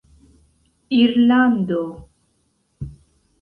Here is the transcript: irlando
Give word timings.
irlando 0.99 1.83